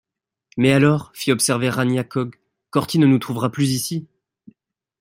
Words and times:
Mais 0.57 0.71
alors, 0.71 1.11
fit 1.13 1.31
observer 1.31 1.69
Ranyah 1.69 2.03
Cogh, 2.05 2.35
Corty 2.71 2.97
ne 2.97 3.05
nous 3.05 3.19
trouvera 3.19 3.51
plus 3.51 3.69
ici... 3.73 4.07